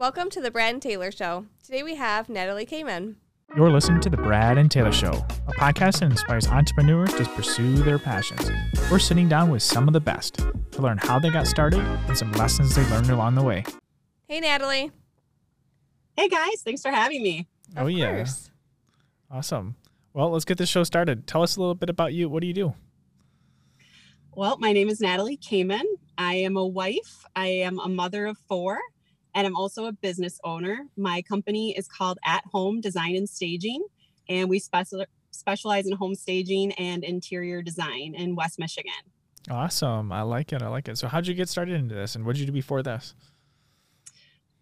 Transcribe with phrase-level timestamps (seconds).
[0.00, 1.44] Welcome to the Brad and Taylor Show.
[1.62, 3.16] Today we have Natalie Kaman.
[3.54, 5.10] You're listening to The Brad and Taylor Show,
[5.46, 8.50] a podcast that inspires entrepreneurs to pursue their passions.
[8.90, 10.36] We're sitting down with some of the best
[10.70, 13.62] to learn how they got started and some lessons they learned along the way.
[14.26, 14.90] Hey, Natalie.
[16.16, 16.62] Hey, guys.
[16.62, 17.46] Thanks for having me.
[17.76, 18.14] oh, Of yeah.
[18.16, 18.50] course.
[19.30, 19.76] Awesome.
[20.14, 21.26] Well, let's get this show started.
[21.26, 22.30] Tell us a little bit about you.
[22.30, 22.72] What do you do?
[24.32, 25.84] Well, my name is Natalie Kaman.
[26.16, 28.78] I am a wife, I am a mother of four,
[29.34, 30.86] and I'm also a business owner.
[30.96, 33.84] My company is called At Home Design and Staging,
[34.28, 38.92] and we special- specialize in home staging and interior design in West Michigan.
[39.48, 40.12] Awesome.
[40.12, 40.62] I like it.
[40.62, 40.98] I like it.
[40.98, 43.14] So, how'd you get started into this and what did you do before this?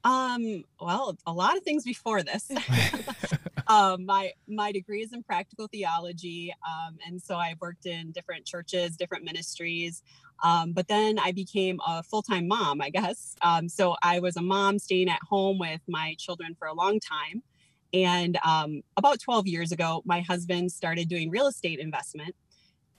[0.08, 2.50] Um, well, a lot of things before this.
[3.68, 8.46] um, my my degree is in practical theology, um, and so I worked in different
[8.46, 10.02] churches, different ministries.
[10.42, 13.36] Um, but then I became a full time mom, I guess.
[13.42, 17.00] Um, so I was a mom staying at home with my children for a long
[17.00, 17.42] time.
[17.92, 22.34] And um, about 12 years ago, my husband started doing real estate investment,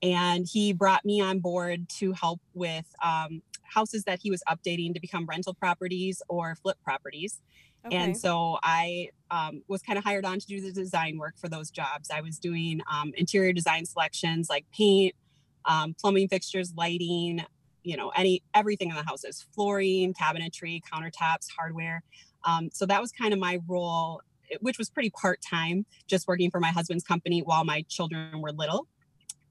[0.01, 4.93] and he brought me on board to help with um, houses that he was updating
[4.93, 7.41] to become rental properties or flip properties.
[7.85, 7.95] Okay.
[7.95, 11.47] And so I um, was kind of hired on to do the design work for
[11.47, 12.09] those jobs.
[12.11, 15.15] I was doing um, interior design selections like paint,
[15.65, 17.43] um, plumbing fixtures, lighting,
[17.83, 22.03] you know, any everything in the houses, flooring, cabinetry, countertops, hardware.
[22.43, 24.21] Um, so that was kind of my role,
[24.59, 28.51] which was pretty part time, just working for my husband's company while my children were
[28.51, 28.87] little.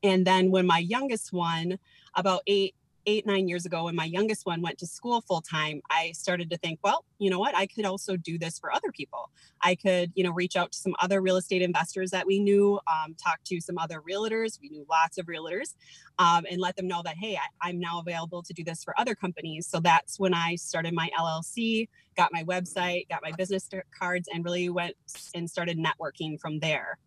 [0.03, 1.79] And then when my youngest one,
[2.15, 2.75] about eight,
[3.09, 6.51] eight, nine years ago, when my youngest one went to school full time, I started
[6.51, 7.57] to think, well, you know what?
[7.57, 9.31] I could also do this for other people.
[9.63, 12.79] I could, you know, reach out to some other real estate investors that we knew,
[12.87, 14.61] um, talk to some other realtors.
[14.61, 15.75] We knew lots of realtors,
[16.19, 18.99] um, and let them know that, hey, I, I'm now available to do this for
[19.01, 19.67] other companies.
[19.67, 24.45] So that's when I started my LLC, got my website, got my business cards, and
[24.45, 24.97] really went
[25.35, 26.99] and started networking from there.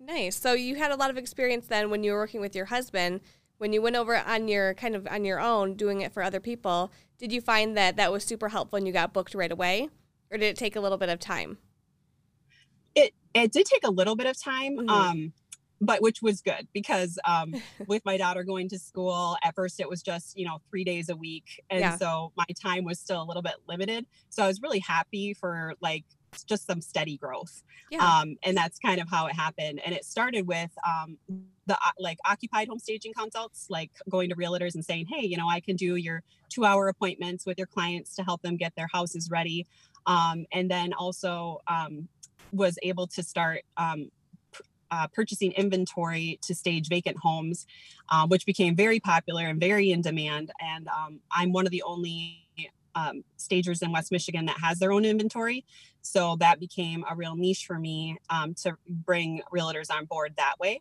[0.00, 0.36] Nice.
[0.36, 3.20] So you had a lot of experience then when you were working with your husband.
[3.58, 6.40] When you went over on your kind of on your own doing it for other
[6.40, 9.90] people, did you find that that was super helpful and you got booked right away?
[10.30, 11.58] Or did it take a little bit of time?
[12.94, 14.90] it it did take a little bit of time Mhm.
[14.90, 15.32] um
[15.80, 17.54] but which was good because um
[17.86, 21.08] with my daughter going to school at first it was just you know three days
[21.08, 21.96] a week and Yeah.
[21.98, 25.74] so my time was still a little bit limited so i was really happy for
[25.80, 26.04] like
[26.46, 28.20] just some steady growth Yeah.
[28.20, 31.18] um and that's kind of how it happened and it started with um
[31.66, 35.36] the uh, like occupied home staging consults like going to realtors and saying hey you
[35.36, 38.74] know i can do your two hour appointments with your clients to help them get
[38.76, 39.66] their houses ready
[40.06, 42.08] um and then also um
[42.52, 44.10] was able to start um,
[44.90, 47.66] uh, purchasing inventory to stage vacant homes,
[48.10, 50.50] uh, which became very popular and very in demand.
[50.60, 52.48] And um, I'm one of the only
[52.94, 55.64] um, stagers in West Michigan that has their own inventory.
[56.02, 60.54] So that became a real niche for me um, to bring realtors on board that
[60.58, 60.80] way.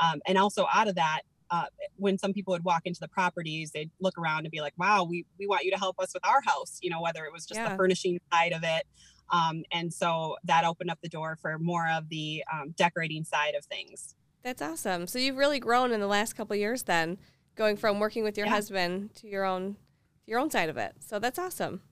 [0.00, 1.20] Um, and also out of that,
[1.50, 4.72] uh, when some people would walk into the properties, they'd look around and be like,
[4.78, 7.32] wow, we, we want you to help us with our house, you know, whether it
[7.32, 7.68] was just Yeah.
[7.70, 8.86] the furnishing side of it.
[9.30, 13.54] Um, and so that opened up the door for more of the um, decorating side
[13.54, 14.14] of things.
[14.42, 15.06] That's awesome.
[15.06, 17.18] So you've really grown in the last couple years then,
[17.54, 18.54] going from working with your Yeah.
[18.54, 19.76] husband to your own
[20.26, 20.94] your own side of it.
[21.00, 21.82] So that's awesome.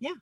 [0.00, 0.14] Yeah.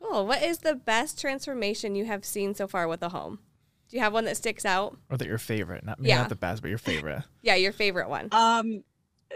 [0.00, 0.26] Cool.
[0.26, 3.40] What is the best transformation you have seen so far with a home?
[3.88, 4.96] Do you have one that sticks out?
[5.10, 5.84] Or that your favorite?
[5.84, 6.18] Not maybe Yeah.
[6.18, 7.24] not the best, but your favorite.
[7.42, 8.28] Yeah, your favorite one.
[8.32, 8.84] Um,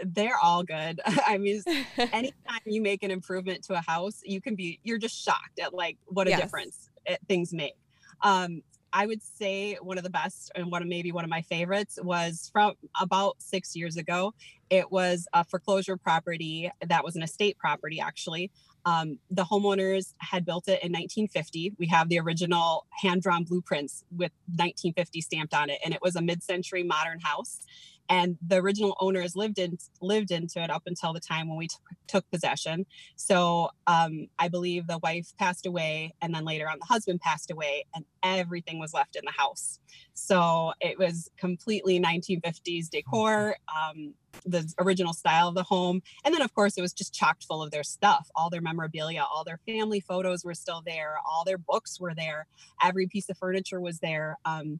[0.03, 1.01] they're all good.
[1.05, 1.63] I mean,
[1.97, 5.73] anytime you make an improvement to a house, you can be you're just shocked at
[5.73, 6.41] like what a Yes.
[6.41, 7.73] difference it, things make.
[8.21, 8.61] Um,
[8.93, 11.97] I would say one of the best and one of maybe one of my favorites
[12.01, 14.33] was from about six years ago.
[14.69, 18.51] It was a foreclosure property that was an estate property actually.
[18.85, 21.73] Um, the homeowners had built it in 1950.
[21.79, 26.21] We have the original hand-drawn blueprints with 1950 stamped on it, and it was a
[26.21, 27.61] mid-century modern house
[28.09, 31.67] and the original owners lived in lived into it up until the time when we
[31.67, 31.75] t-
[32.07, 32.85] took possession.
[33.15, 37.51] So um, i believe the wife passed away and then later on the husband passed
[37.51, 39.79] away and everything was left in the house.
[40.13, 44.13] So it was completely 1950s decor um,
[44.45, 46.01] the original style of the home.
[46.25, 48.29] And then of course it was just chocked full of their stuff.
[48.35, 51.15] All their memorabilia all their family photos were still there.
[51.25, 52.47] All their books were there.
[52.83, 54.37] Every piece of furniture was there.
[54.45, 54.79] Um,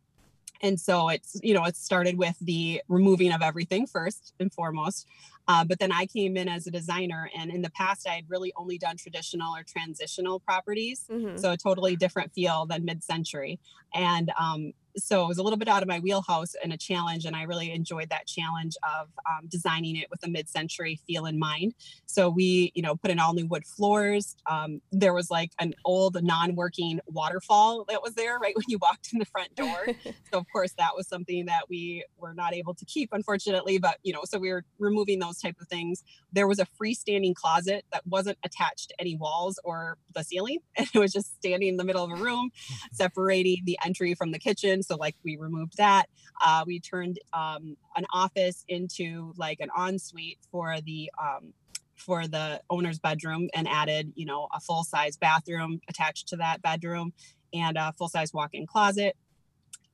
[0.62, 5.08] and so it's you know it started with the removing of everything first and foremost
[5.48, 8.26] uh, but then i came in as a designer and in the past i had
[8.30, 11.40] really only done traditional or transitional properties Mhm.
[11.40, 13.60] so a totally different feel than mid-century
[13.94, 17.26] and um, so it was a little bit out of my wheelhouse and a challenge
[17.26, 21.40] and i really enjoyed that challenge of um, designing it with a mid-century feel in
[21.40, 21.74] mind.
[22.06, 24.36] So we you know put in all new wood floors.
[24.50, 29.10] Um, there was like an old non-working waterfall that was there right when you walked
[29.14, 29.88] in the front door.
[30.32, 33.98] So of course that was something that we were not able to keep unfortunately but
[34.04, 36.04] you know so we were removing those type of things.
[36.32, 40.88] There was a freestanding closet that wasn't attached to any walls or the ceiling and
[40.94, 42.52] it was just standing in the middle of a room
[42.92, 46.06] separating the entry from the kitchen so like we removed that.
[46.44, 51.54] Uh, we turned um, an office into like an ensuite for the um,
[51.96, 56.62] for the owner's bedroom and added, you know, a full size bathroom attached to that
[56.62, 57.14] bedroom
[57.54, 59.16] and a full size walk-in closet.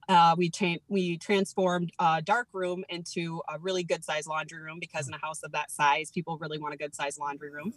[0.08, 4.80] Uh, we tra- we transformed a dark room into a really good size laundry room
[4.80, 7.74] because in a house of that size, people really want a good size laundry room.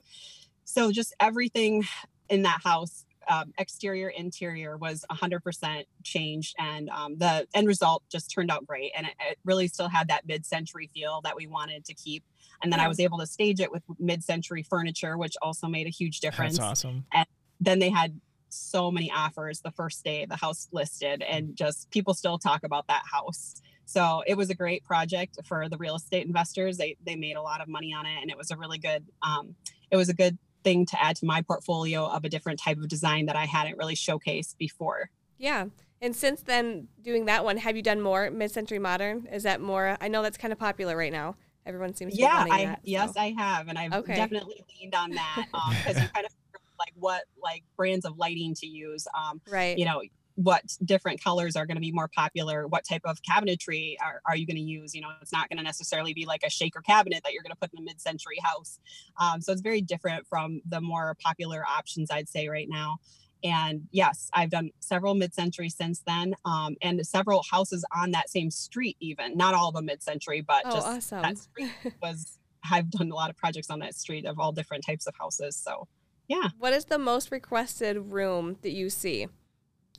[0.65, 1.85] So just everything
[2.31, 8.31] in that house um, exterior interior was 100% changed and um, the end result just
[8.31, 8.93] turned out great.
[8.97, 12.25] And it, it really still had that mid-century feel that we wanted to keep.
[12.63, 15.91] And then i was able to stage it with mid-century furniture which also made a
[15.91, 16.59] huge difference.
[16.59, 17.05] that's awesome.
[17.13, 17.27] And
[17.61, 22.15] then they had so many offers the first day the house listed and just people
[22.15, 23.55] still talk about that house.
[23.85, 26.77] So it was a great project for the real estate investors.
[26.77, 29.05] They they made a lot of money on it and it was a really good
[29.23, 29.55] um,
[29.91, 32.89] it was a good thing to add to my portfolio of a different type of
[32.89, 35.11] design that I hadn't really showcased before.
[35.39, 35.67] Yeah.
[36.01, 39.27] And since then, doing that one, have you done more mid-century modern?
[39.33, 39.97] Is that more?
[40.01, 41.37] I know that's kind of popular right now.
[41.65, 43.21] Everyone seems to yeah, I that, yes, so.
[43.21, 44.17] I have, and I've okay.
[44.17, 46.33] definitely leaned on that because um, you kind of
[46.77, 49.07] like what like brands of lighting to use.
[49.17, 49.79] Um, right.
[49.79, 50.03] You know,
[50.37, 54.37] what different colors are going to be more popular what type of cabinetry are, are
[54.37, 54.95] you going to use?
[54.95, 57.53] You know it's not going to necessarily be like a shaker cabinet that you're going
[57.53, 58.79] to put in a mid-century house.
[59.21, 62.99] Um, so it's very different from the more popular options i'd say right now.
[63.45, 68.51] And yes i've done several mid-century since then um, and several houses on that same
[68.51, 69.37] street even.
[69.37, 71.23] Not all of them mid-century but oh, just awesome.
[71.23, 72.39] that street was
[72.71, 75.57] i've done a lot of projects on that street of all different types of houses
[75.57, 75.89] so
[76.29, 76.49] yeah.
[76.59, 79.29] What is the most requested room that you see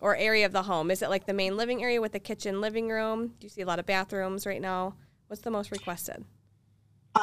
[0.02, 0.92] or area of the home?
[0.92, 3.28] Is it like the main living area with the kitchen, living room?
[3.40, 4.96] Do you see a lot of bathrooms right now?
[5.28, 6.24] What's the most requested?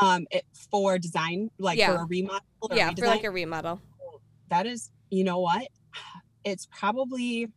[0.00, 1.94] Um, it, for design, like yeah.
[1.94, 2.40] for a remodel.
[2.72, 2.98] yeah, redesign?
[2.98, 3.80] for like a remodel.
[4.48, 5.68] That is, you know what?
[6.42, 7.48] It's probably.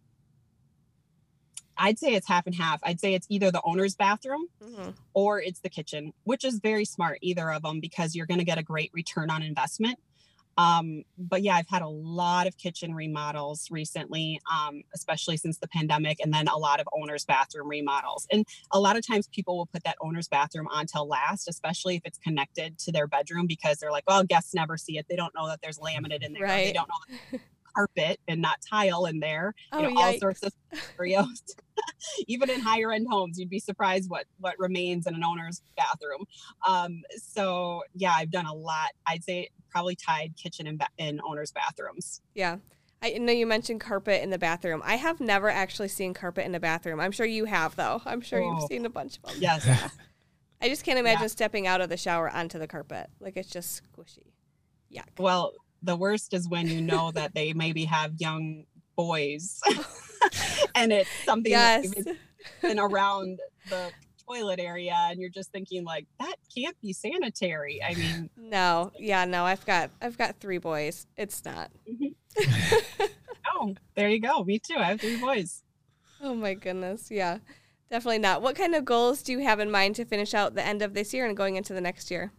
[1.78, 2.82] I'd say it's half and half.
[2.84, 4.90] I'd say it's either the owner's bathroom mm-hmm.
[5.14, 8.46] or it's the kitchen, which is very smart, either of them, because you're going to
[8.46, 10.00] get a great return on investment.
[10.58, 15.68] Um, but yeah, I've had a lot of kitchen remodels recently, um, especially since the
[15.68, 18.28] pandemic, and then a lot of owner's bathroom remodels.
[18.32, 21.96] And a lot of times people will put that owner's bathroom on till last, especially
[21.96, 25.06] if it's connected to their bedroom because they're like, well, guests never see it.
[25.10, 26.44] They don't know that there's laminate in there.
[26.44, 26.66] Right.
[26.66, 27.40] They don't know
[27.76, 29.54] carpet and not tile in there.
[29.72, 31.44] Oh, you know, all sorts of scenarios.
[32.28, 36.26] Even in higher end homes, you'd be surprised what what remains in an owner's bathroom.
[36.68, 38.92] Um, so yeah, I've done a lot.
[39.08, 42.22] I'd say probably tied kitchen and, ba- and owner's bathrooms.
[42.36, 42.58] Yeah.
[43.02, 44.82] I know you mentioned carpet in the bathroom.
[44.86, 47.02] I have never actually seen carpet in a bathroom.
[47.02, 48.02] I'm sure you have, though.
[48.06, 49.36] I'm sure oh, you've seen a bunch of them.
[49.40, 49.68] Yes.
[50.62, 51.28] I just can't imagine yeah.
[51.28, 53.10] stepping out of the shower onto the carpet.
[53.20, 54.32] Like it's just squishy.
[54.90, 55.20] Yuck.
[55.20, 55.52] Well,
[55.84, 58.66] the worst is when you know that they maybe have young
[58.96, 59.60] boys
[60.76, 61.92] and it's something yes.
[61.96, 62.18] that's
[62.62, 63.40] been around
[63.70, 63.92] the
[64.28, 67.82] toilet area and you're just thinking like that can't be sanitary.
[67.84, 68.92] I mean no.
[68.98, 71.06] Yeah no i've got i've got three boys.
[71.18, 71.72] It's not.
[71.90, 73.04] Mm-hmm.
[73.54, 74.44] oh there you go.
[74.44, 74.78] Me too.
[74.78, 75.64] I have three boys.
[76.22, 77.12] Oh my goodness.
[77.12, 77.40] Yeah
[77.90, 78.42] definitely not.
[78.42, 80.96] What kind of goals do you have in mind to finish out the end of
[80.96, 82.32] this year and going into the next year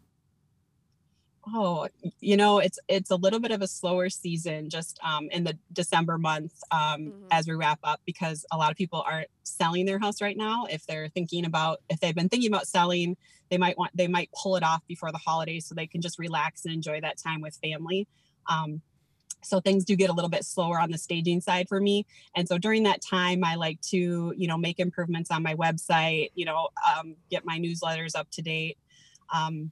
[1.46, 1.88] Oh,
[2.20, 5.58] you know, it's it's a little bit of a slower season just um, in the
[5.72, 7.26] December month um, mm-hmm.
[7.30, 10.66] as we wrap up because a lot of people aren't selling their house right now.
[10.70, 13.16] If they're thinking about if they've been thinking about selling,
[13.50, 16.18] they might want they might pull it off before the holidays so they can just
[16.18, 18.08] relax and enjoy that time with family.
[18.48, 18.80] Um,
[19.42, 22.48] so things do get a little bit slower on the staging side for me and
[22.48, 26.46] so during that time i like to you know make improvements on my website you
[26.46, 28.78] know um, get my newsletters up to date
[29.34, 29.70] um,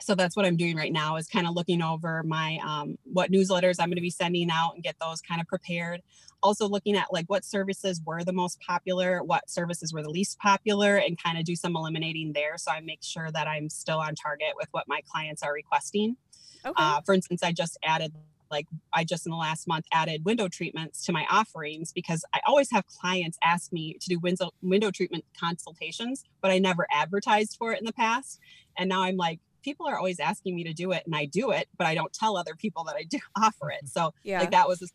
[0.00, 3.30] so that's what i'm doing right now is kind of looking over my um, what
[3.30, 6.02] newsletters i'm going to be sending out and get those kind of prepared
[6.42, 10.38] also looking at like what services were the most popular what services were the least
[10.38, 13.98] popular and kind of do some eliminating there so i make sure that i'm still
[13.98, 16.16] on target with what my clients are requesting
[16.64, 16.74] okay.
[16.76, 18.12] Uh, for instance i just added
[18.50, 22.40] like I just in the last month added window treatments to my offerings because I
[22.46, 27.56] always have clients ask me to do window window treatment consultations, but I never advertised
[27.58, 28.40] for it in the past.
[28.78, 31.50] And now I'm like, people are always asking me to do it and I do
[31.50, 33.88] it, but I don't tell other people that I do offer it.
[33.88, 34.38] So yeah.
[34.40, 34.86] like that was a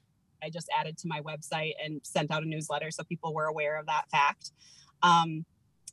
[0.43, 3.77] I just added to my website and sent out a newsletter so people were aware
[3.77, 4.51] of that fact.
[5.03, 5.45] Um,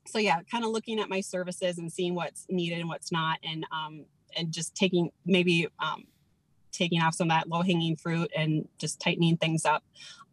[0.07, 3.39] so yeah, kind of looking at my services and seeing what's needed and what's not,
[3.43, 4.07] and um,
[4.37, 6.05] and just taking maybe um,
[6.73, 9.85] taking off some of that low hanging fruit and just tightening things up.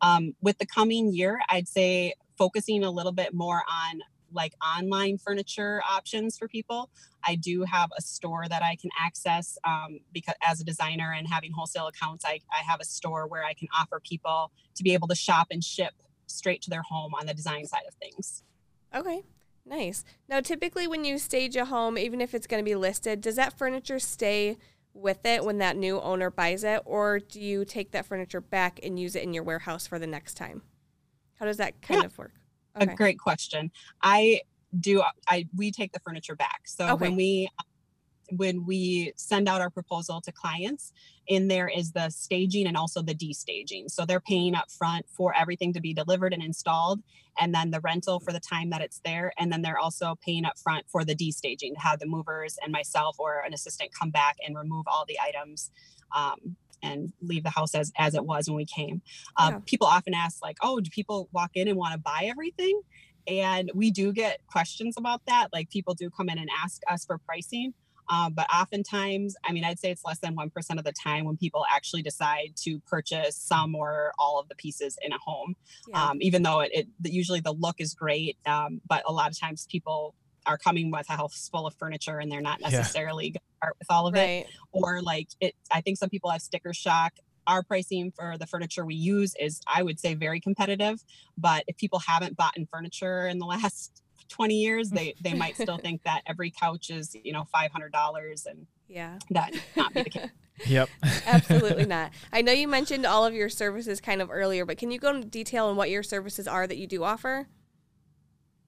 [0.02, 4.02] Um, with the coming year, I'd say focusing a little bit more on
[4.32, 6.90] like online furniture options for people.
[7.24, 11.28] I do have a store that I can access um, because as a designer and
[11.28, 14.94] having wholesale accounts, I, I have a store where I can offer people to be
[14.94, 15.94] able to shop and ship
[16.28, 18.44] straight to their home on the design side of things.
[18.94, 19.24] Okay.
[19.66, 20.04] Nice.
[20.30, 23.36] Now, typically, when you stage a home, even if it's going to be listed, does
[23.36, 24.58] that furniture stay
[24.94, 28.80] with it when that new owner buys it, or do you take that furniture back
[28.84, 30.62] and use it in your warehouse for the next time?
[31.40, 32.06] How does that kind yeah.
[32.06, 32.34] of work?
[32.80, 32.92] Okay.
[32.92, 33.72] A great question.
[34.02, 34.42] I
[34.80, 35.04] do.
[35.28, 36.62] I we take the furniture back.
[36.66, 36.96] So okay.
[36.96, 37.50] when we
[38.32, 40.92] when we send out our proposal to clients
[41.28, 45.34] in there is the staging and also the destaging so they're paying up front for
[45.36, 47.02] everything to be delivered and installed
[47.40, 50.46] and then the rental for the time that it's there and then they're also paying
[50.46, 54.10] up front for the destaging to have the movers and myself or an assistant come
[54.10, 55.72] back and remove all the items
[56.16, 59.02] um, and leave the house as as it was when we came
[59.38, 59.60] uh, yeah.
[59.66, 62.82] people often ask like oh do people walk in and want to buy everything
[63.28, 67.06] and we do get questions about that like people do come in and ask us
[67.06, 67.74] for pricing
[68.10, 71.38] um, but oftentimes, I mean, I'd say it's less than 1% of the time when
[71.38, 75.56] people actually decide to purchase some or all of the pieces in a home.
[75.88, 76.10] Yeah.
[76.10, 79.40] Um, even though it, it, usually the look is great, um, but a lot of
[79.40, 80.14] times people
[80.46, 83.32] are coming with a house full of furniture and they're not necessarily yeah.
[83.32, 84.22] going to part with all of right.
[84.22, 84.48] it.
[84.72, 87.14] Or like it, I think some people have sticker shock
[87.48, 91.04] our pricing for the furniture we use is i would say very competitive
[91.38, 95.56] but if people haven't bought in furniture in the last 20 years they they might
[95.56, 100.10] still think that every couch is you know $500 and yeah that not be the
[100.10, 100.30] case
[100.68, 100.90] Yep.
[101.26, 102.12] Absolutely not.
[102.32, 105.14] I know you mentioned all of your services kind of earlier, but can you go
[105.14, 107.48] into detail on what your services are that you do offer?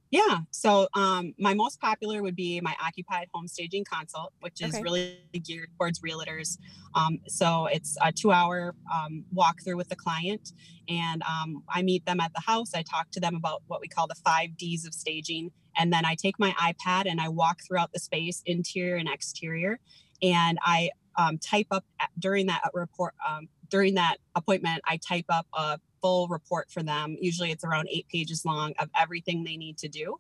[0.10, 0.40] Yeah.
[0.52, 4.82] So um, my most popular would be my occupied home staging consult, which is okay.
[4.82, 6.58] really geared towards realtors.
[6.96, 10.54] Um, so it's a two-hour um, walkthrough with the client,
[10.88, 12.74] and um, I meet them at the house.
[12.74, 16.06] I talk to them about what we call the five Ds of staging, and then
[16.06, 19.80] I take my iPad and I walk throughout the space, interior and exterior,
[20.22, 21.84] and I um, type up
[22.18, 24.82] during that report um, during that appointment.
[24.86, 27.16] I type up a full report for them.
[27.20, 30.18] Usually it's around eight pages long of everything they need to do.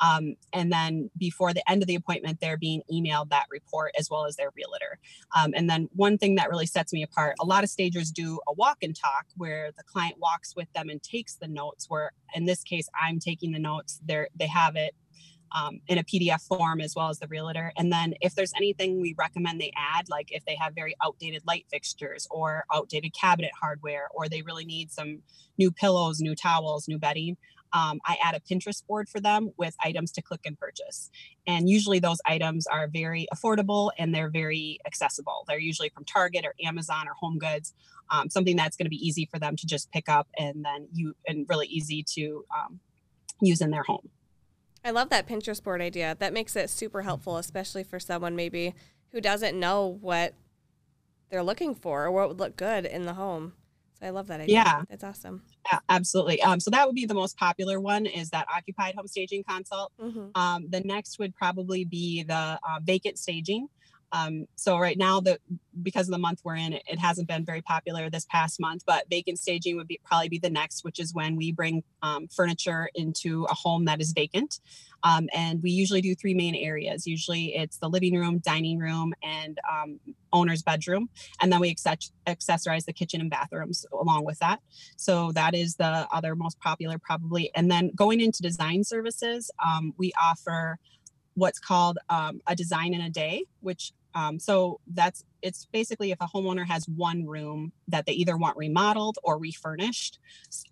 [0.00, 4.10] Um, and then before the end of the appointment, they're being emailed that report as
[4.10, 4.98] well as their realtor.
[5.36, 8.40] Um, and then one thing that really sets me apart a lot of stagers do
[8.48, 12.12] a walk and talk where the client walks with them and takes the notes, where
[12.34, 14.94] in this case, I'm taking the notes, they they have it
[15.54, 17.72] um, in a PDF form as well as the realtor.
[17.78, 21.42] And then if there's anything we recommend they add, like if they have very outdated
[21.46, 25.20] light fixtures or outdated cabinet hardware, or they really need some
[25.56, 27.36] new pillows, new towels, new bedding,
[27.72, 31.10] um, I add a Pinterest board for them with items to click and purchase.
[31.46, 35.44] And usually those items are very affordable and they're very accessible.
[35.48, 37.74] They're usually from Target or Amazon or Home Goods,
[38.10, 40.88] um, something that's going to be easy for them to just pick up and then
[40.92, 42.78] you and really easy to um,
[43.40, 44.08] use in their home.
[44.84, 46.16] I love that Pinterest board idea.
[46.18, 48.74] That makes it super helpful, especially for someone maybe
[49.12, 50.34] who doesn't know what
[51.30, 53.54] they're looking for or what would look good in the home.
[53.98, 54.56] So I love that idea.
[54.56, 54.82] Yeah.
[54.90, 55.42] That's awesome.
[55.72, 56.42] Yeah, absolutely.
[56.42, 59.92] Um, so that would be the most popular one is that occupied home staging consult.
[60.00, 60.38] Mm-hmm.
[60.38, 63.68] Um, the next would probably be the uh, vacant staging.
[64.14, 65.40] Um, so right now, the
[65.82, 68.84] because of the month we're in, it, it, hasn't been very popular this past month.
[68.86, 72.28] But vacant staging would be probably be the next, which is when we bring um,
[72.28, 74.60] furniture into a home that is vacant.
[75.02, 77.08] Um, and we usually do three main areas.
[77.08, 79.98] Usually it's the living room, dining room, and um,
[80.32, 81.08] owner's bedroom.
[81.42, 84.60] And then we accessorize the kitchen and bathrooms along with that.
[84.96, 87.50] So that is the other most popular, probably.
[87.56, 90.78] And then going into design services, um, we offer
[91.34, 96.18] what's called um, a design in a day, which um, so that's it's basically if
[96.22, 100.18] a homeowner has one room that they either want remodeled or refurnished,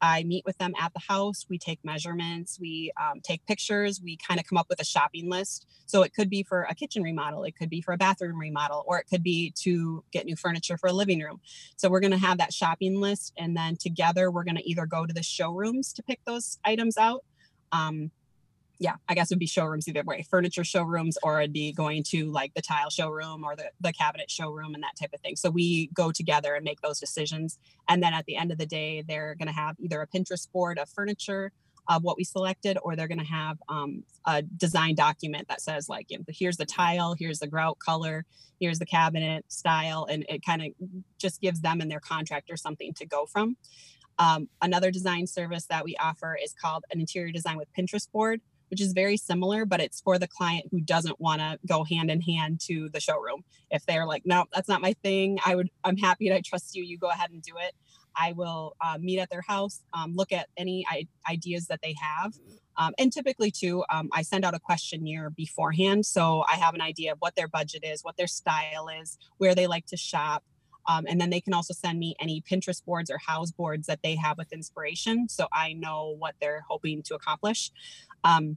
[0.00, 1.44] I meet with them at the house.
[1.50, 5.28] We take measurements, we um, take pictures, we kind of come up with a shopping
[5.28, 5.66] list.
[5.84, 8.84] So it could be for a kitchen remodel, it could be for a bathroom remodel,
[8.86, 11.40] or it could be to get new furniture for a living room.
[11.76, 14.86] So we're going to have that shopping list, and then together we're going to either
[14.86, 17.24] go to the showrooms to pick those items out.
[17.72, 18.10] Um,
[18.82, 22.02] yeah, I guess it would be showrooms either way, furniture showrooms, or it'd be going
[22.08, 25.36] to like the tile showroom or the, the cabinet showroom and that type of thing.
[25.36, 27.60] So we go together and make those decisions.
[27.88, 30.50] And then at the end of the day, they're going to have either a Pinterest
[30.50, 31.52] board of furniture
[31.88, 35.88] of what we selected, or they're going to have um, a design document that says
[35.88, 38.24] like, you know, here's the tile, here's the grout color,
[38.58, 40.68] here's the cabinet style, and it kind of
[41.18, 43.56] just gives them and their contractor something to go from.
[44.18, 48.40] Um, another design service that we offer is called an interior design with Pinterest board,
[48.72, 52.10] which is very similar, but it's for the client who doesn't want to go hand
[52.10, 53.44] in hand to the showroom.
[53.70, 56.74] If they're like, no, that's not my thing, I would, I'm happy to I trust
[56.74, 56.82] you.
[56.82, 57.74] You go ahead and do it.
[58.16, 61.94] I will uh, meet at their house, um, look at any I- ideas that they
[62.00, 62.32] have.
[62.78, 66.06] Um, and typically, too, um, I send out a questionnaire beforehand.
[66.06, 69.54] So I have an idea of what their budget is, what their style is, where
[69.54, 70.44] they like to shop.
[70.88, 74.00] Um, and then they can also send me any Pinterest boards or house boards that
[74.02, 75.28] they have with inspiration.
[75.28, 77.70] So I know what they're hoping to accomplish.
[78.24, 78.56] Um,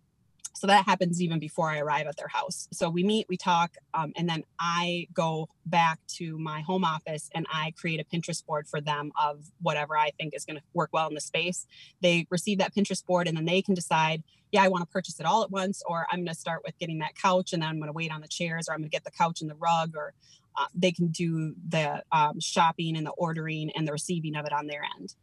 [0.56, 2.70] so that happens even before I arrive at their house.
[2.72, 7.30] So we meet, we talk, um, and then I go back to my home office
[7.36, 10.64] and I create a Pinterest board for them of whatever I think is going to
[10.74, 11.68] work well in the space.
[12.02, 15.20] They receive that Pinterest board and then they can decide, yeah, I want to purchase
[15.20, 17.70] it all at once, or I'm going to start with getting that couch and then
[17.70, 19.50] I'm going to wait on the chairs, or I'm going to get the couch and
[19.50, 20.14] the rug, or
[20.56, 24.54] uh, they can do the um, shopping and the ordering and the receiving of it
[24.54, 25.16] on their end.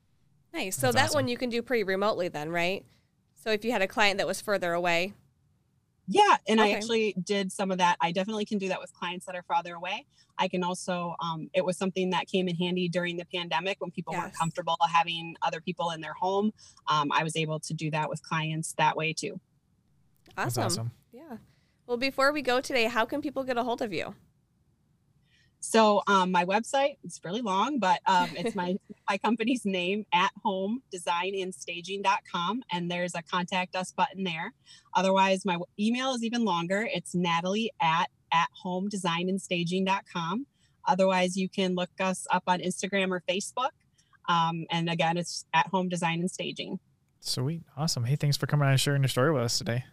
[0.52, 0.76] Nice.
[0.76, 1.14] So That's that awesome.
[1.14, 2.84] one you can do pretty remotely then, right?
[3.42, 5.14] So if you had a client that was further away,
[6.06, 7.96] Yeah, and I actually did some of that.
[8.00, 10.06] I definitely can do that with clients that are farther away.
[10.38, 13.90] I can also, um, it was something that came in handy during the pandemic when
[13.90, 16.52] people weren't comfortable having other people in their home.
[16.88, 19.40] Um, I was able to do that with clients that way too.
[20.36, 20.64] That's awesome.
[20.64, 20.90] awesome.
[21.12, 21.36] Yeah.
[21.86, 24.14] Well, before we go today, how can people get a hold of you?
[25.64, 28.76] So um, my website is really long, but um, it's my
[29.08, 34.52] my company's name at home design and staging.com and there's a contact us button there.
[34.94, 36.88] Otherwise, my email is even longer.
[36.92, 40.46] It's Natalie at at home design and staging.com.
[40.88, 43.70] Otherwise, you can look us up on Instagram or Facebook.
[44.28, 46.80] Um, and again, it's at home design and staging.
[47.20, 47.62] Sweet.
[47.76, 48.04] Awesome.
[48.04, 49.84] Hey, thanks for coming on and sharing your story with us today.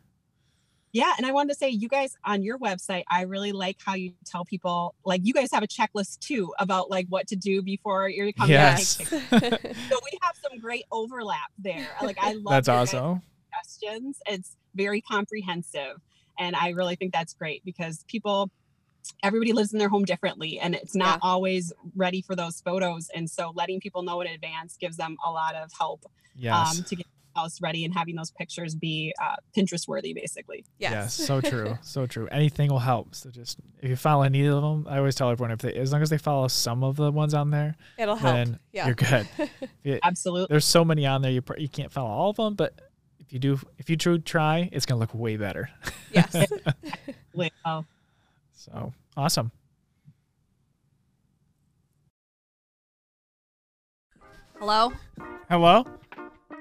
[0.91, 3.93] Yeah, and I wanted to say, you guys on your website, I really like how
[3.93, 7.61] you tell people, like you guys have a checklist too about like what to do
[7.61, 8.51] before you're coming.
[8.51, 8.95] Yes.
[8.97, 9.75] To take pictures.
[9.89, 11.87] so we have some great overlap there.
[12.01, 13.21] Like I love That's awesome.
[13.53, 14.17] suggestions.
[14.25, 15.97] It's very comprehensive,
[16.39, 18.49] and I really think that's great because people,
[19.21, 23.09] everybody lives in their home differently, and it's not always ready for those photos.
[23.13, 26.05] And so letting people know in advance gives them a lot of help
[26.35, 26.77] Yes.
[26.79, 30.65] um, to get the house ready and having those pictures be uh, Pinterest worthy, basically.
[30.77, 30.91] Yes.
[31.19, 32.27] Yes, so true, so true.
[32.31, 33.15] Anything will help.
[33.15, 35.91] So just if you follow any of them, I always tell everyone if they, as
[35.91, 38.33] long as they follow some of the ones on there, It'll help.
[38.35, 38.87] then Yeah.
[38.87, 39.27] you're good.
[39.83, 40.47] It- Absolutely.
[40.49, 42.73] there's so many on there, you pr- you can't follow all of them, but
[43.19, 45.69] if you do, if you true try, it's gonna look way better.
[46.11, 46.35] yes.
[47.65, 47.85] Oh.
[48.53, 49.51] So awesome.
[54.59, 54.91] Hello?
[55.49, 55.85] Hello,